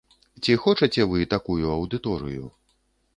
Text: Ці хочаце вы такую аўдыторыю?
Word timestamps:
Ці 0.43 0.53
хочаце 0.63 1.05
вы 1.11 1.27
такую 1.35 1.65
аўдыторыю? 1.75 2.43